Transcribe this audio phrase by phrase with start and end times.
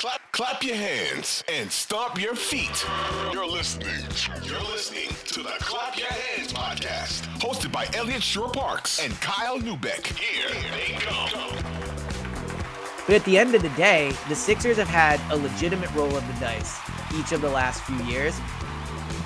[0.00, 2.86] Clap, clap your hands and stomp your feet.
[3.34, 4.00] You're listening.
[4.42, 9.58] You're listening to the Clap Your Hands podcast, hosted by Elliot Shore Parks and Kyle
[9.58, 10.06] Neubeck.
[10.16, 11.54] Here they come.
[13.04, 16.26] But at the end of the day, the Sixers have had a legitimate roll of
[16.26, 16.78] the dice
[17.14, 18.34] each of the last few years.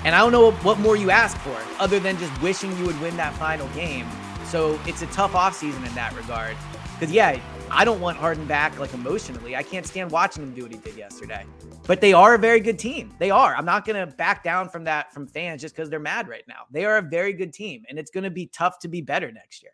[0.03, 2.99] And I don't know what more you ask for other than just wishing you would
[2.99, 4.07] win that final game.
[4.43, 6.57] So it's a tough offseason in that regard.
[6.99, 7.39] Because, yeah,
[7.75, 9.53] I don't want Harden back like emotionally.
[9.57, 11.45] I can't stand watching him do what he did yesterday.
[11.85, 13.13] But they are a very good team.
[13.19, 13.53] They are.
[13.53, 16.45] I'm not going to back down from that from fans just because they're mad right
[16.47, 16.67] now.
[16.71, 19.29] They are a very good team, and it's going to be tough to be better
[19.29, 19.73] next year.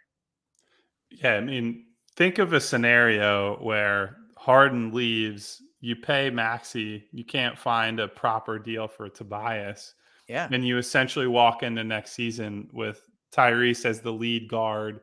[1.12, 7.56] Yeah, I mean, think of a scenario where Harden leaves, you pay Maxey, you can't
[7.56, 9.94] find a proper deal for Tobias.
[10.28, 10.48] Yeah.
[10.52, 15.02] And you essentially walk into next season with Tyrese as the lead guard.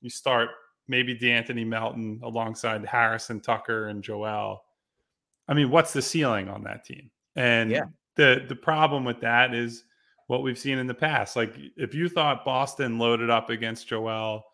[0.00, 0.48] You start
[0.88, 4.64] maybe De'Anthony Melton alongside Harris and Tucker and Joel.
[5.46, 7.10] I mean, what's the ceiling on that team?
[7.36, 7.84] And yeah.
[8.16, 9.84] the the problem with that is
[10.26, 11.36] what we've seen in the past.
[11.36, 14.44] Like if you thought Boston loaded up against Joel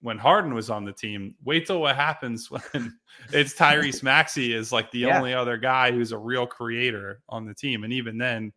[0.00, 2.98] when Harden was on the team, wait till what happens when
[3.32, 5.16] it's Tyrese Maxey is like the yeah.
[5.16, 7.84] only other guy who's a real creator on the team.
[7.84, 8.52] And even then,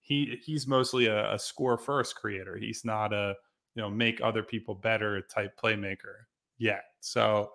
[0.00, 2.56] he he's mostly a, a score first creator.
[2.56, 3.34] He's not a
[3.74, 6.24] you know make other people better type playmaker
[6.58, 6.84] yet.
[7.00, 7.50] So,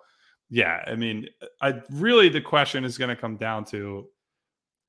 [0.50, 1.28] yeah, I mean,
[1.60, 4.08] I really the question is going to come down to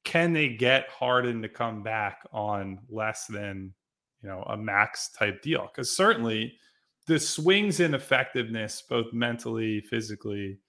[0.04, 3.74] can they get Harden to come back on less than
[4.22, 5.70] you know a max type deal?
[5.72, 6.54] Because certainly
[7.08, 10.60] the swings in effectiveness, both mentally, physically,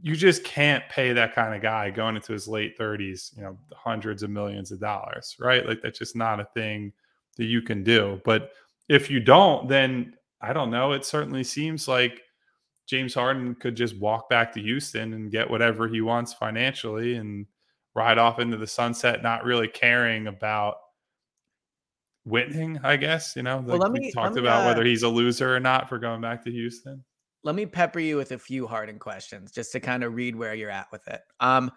[0.00, 3.56] you just can't pay that kind of guy going into his late 30s, you know,
[3.74, 5.66] hundreds of millions of dollars, right?
[5.66, 6.92] Like that's just not a thing
[7.36, 8.20] that you can do.
[8.24, 8.50] But
[8.88, 10.92] if you don't, then I don't know.
[10.92, 12.22] It certainly seems like
[12.86, 17.46] James Harden could just walk back to Houston and get whatever he wants financially and
[17.94, 20.76] ride off into the sunset, not really caring about
[22.24, 23.34] winning, I guess.
[23.36, 25.88] You know, like well, we me, talked about uh, whether he's a loser or not
[25.88, 27.02] for going back to Houston.
[27.42, 30.54] Let me pepper you with a few Harden questions just to kind of read where
[30.54, 31.20] you're at with it.
[31.40, 31.70] Um,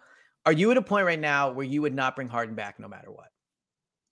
[0.46, 2.88] are you at a point right now where you would not bring Harden back no
[2.88, 3.28] matter what?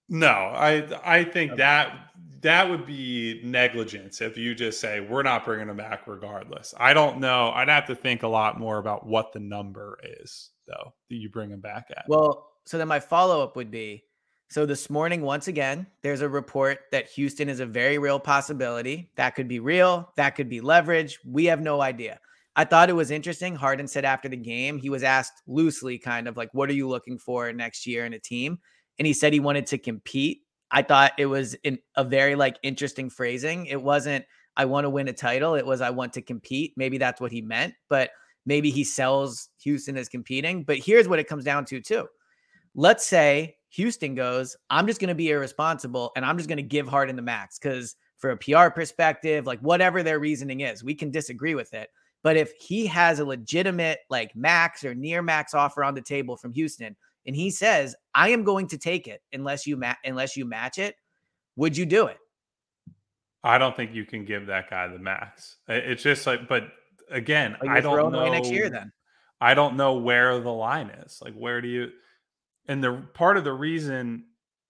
[0.08, 1.58] No, I I think okay.
[1.58, 2.06] that
[2.42, 6.74] that would be negligence if you just say we're not bringing them back regardless.
[6.78, 7.50] I don't know.
[7.54, 11.28] I'd have to think a lot more about what the number is though that you
[11.28, 12.04] bring them back at.
[12.08, 14.04] Well, so then my follow up would be
[14.48, 19.10] so this morning once again there's a report that Houston is a very real possibility.
[19.16, 21.18] That could be real, that could be leverage.
[21.24, 22.20] We have no idea.
[22.54, 23.54] I thought it was interesting.
[23.54, 26.88] Harden said after the game, he was asked loosely kind of like what are you
[26.88, 28.58] looking for next year in a team?
[28.98, 30.42] And he said he wanted to compete.
[30.70, 33.66] I thought it was in a very like interesting phrasing.
[33.66, 34.24] It wasn't
[34.56, 35.54] I want to win a title.
[35.54, 36.72] It was I want to compete.
[36.76, 38.10] Maybe that's what he meant, but
[38.46, 40.64] maybe he sells Houston as competing.
[40.64, 42.08] But here's what it comes down to too.
[42.74, 46.62] Let's say Houston goes, I'm just going to be irresponsible and I'm just going to
[46.62, 50.94] give Harden the max because for a PR perspective, like whatever their reasoning is, we
[50.94, 51.90] can disagree with it.
[52.22, 56.36] But if he has a legitimate like max or near max offer on the table
[56.36, 56.96] from Houston,
[57.26, 60.78] and he says, "I am going to take it unless you ma- unless you match
[60.78, 60.96] it,"
[61.56, 62.18] would you do it?
[63.44, 65.58] I don't think you can give that guy the max.
[65.68, 66.64] It's just like, but
[67.10, 68.68] again, I don't know next year.
[68.68, 68.92] Then
[69.40, 71.20] I don't know where the line is.
[71.22, 71.90] Like, where do you?
[72.68, 74.24] And the part of the reason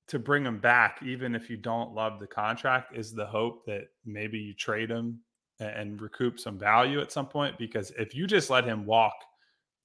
[0.09, 3.85] to bring him back, even if you don't love the contract, is the hope that
[4.05, 5.21] maybe you trade him
[5.59, 7.57] and recoup some value at some point.
[7.59, 9.15] Because if you just let him walk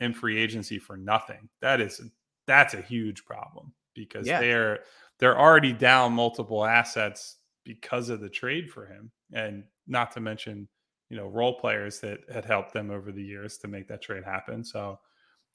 [0.01, 2.01] in free agency for nothing, that is
[2.47, 4.39] that's a huge problem because yeah.
[4.39, 4.79] they're
[5.19, 10.67] they're already down multiple assets because of the trade for him and not to mention
[11.09, 14.23] you know role players that had helped them over the years to make that trade
[14.23, 14.99] happen so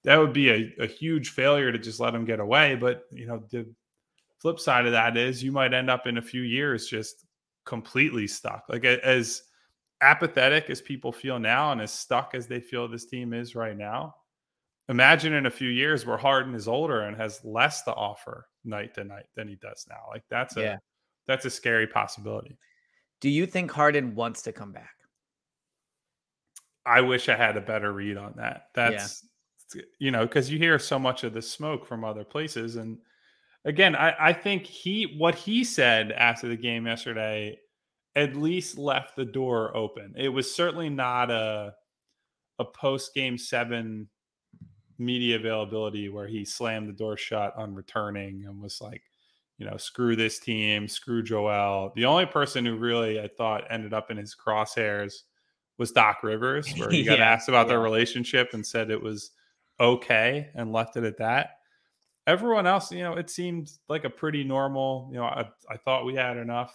[0.04, 3.26] that would be a, a huge failure to just let him get away but you
[3.26, 3.66] know the
[4.40, 7.26] flip side of that is you might end up in a few years just
[7.64, 9.42] completely stuck like as
[10.02, 13.76] apathetic as people feel now and as stuck as they feel this team is right
[13.76, 14.14] now
[14.88, 18.94] imagine in a few years where Harden is older and has less to offer night
[18.94, 20.02] to night than he does now.
[20.10, 20.76] Like that's a yeah.
[21.26, 22.56] that's a scary possibility.
[23.20, 24.90] Do you think Harden wants to come back?
[26.84, 28.68] I wish I had a better read on that.
[28.74, 29.24] That's
[29.74, 29.82] yeah.
[29.98, 32.76] you know, because you hear so much of the smoke from other places.
[32.76, 32.98] And
[33.64, 37.58] again, I, I think he what he said after the game yesterday
[38.14, 40.14] at least left the door open.
[40.16, 41.74] It was certainly not a
[42.58, 44.08] a post game seven
[44.98, 49.02] media availability where he slammed the door shut on returning and was like,
[49.58, 51.92] you know, screw this team, screw Joel.
[51.96, 55.22] The only person who really I thought ended up in his crosshairs
[55.78, 57.70] was Doc Rivers, where he got yeah, asked about yeah.
[57.70, 59.30] their relationship and said it was
[59.80, 61.58] okay and left it at that.
[62.26, 66.04] Everyone else, you know, it seemed like a pretty normal, you know, I, I thought
[66.04, 66.74] we had enough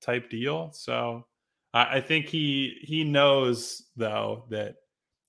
[0.00, 0.70] type deal.
[0.72, 1.24] So
[1.72, 4.76] I, I think he he knows though that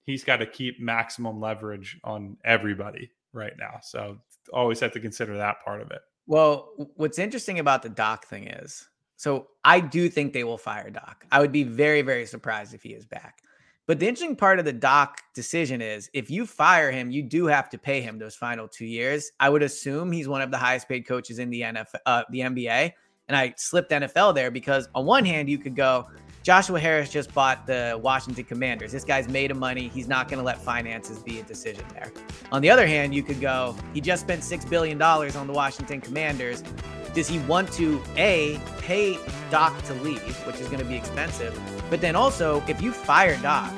[0.10, 3.80] he's got to keep maximum leverage on everybody right now.
[3.82, 4.18] So
[4.52, 6.02] always have to consider that part of it.
[6.26, 10.90] Well, what's interesting about the Doc thing is, so I do think they will fire
[10.90, 11.26] Doc.
[11.32, 13.42] I would be very, very surprised if he is back.
[13.86, 17.48] But the interesting part of the Doc decision is if you fire him, you do
[17.48, 19.32] have to pay him those final two years.
[19.40, 22.40] I would assume he's one of the highest paid coaches in the NFL, uh, the
[22.40, 22.94] NBA.
[23.28, 26.08] And I slipped NFL there because on one hand, you could go,
[26.42, 28.92] Joshua Harris just bought the Washington Commanders.
[28.92, 29.90] This guy's made of money.
[29.90, 32.12] He's not going to let finances be a decision there.
[32.52, 36.00] On the other hand, you could go, he just spent $6 billion on the Washington
[36.00, 36.64] Commanders.
[37.14, 39.18] Does he want to, A, pay
[39.52, 41.60] Doc to leave, which is going to be expensive?
[41.90, 43.74] But then also, if you fire Doc,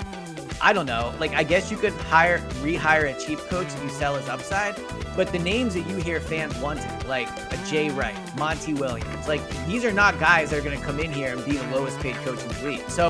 [0.63, 1.13] I don't know.
[1.19, 4.75] Like, I guess you could hire, rehire a cheap coach if you sell his upside.
[5.15, 9.41] But the names that you hear fans wanting, like a Jay Wright, Monty Williams, like
[9.65, 11.99] these are not guys that are going to come in here and be the lowest
[11.99, 12.89] paid coach in the league.
[12.89, 13.09] So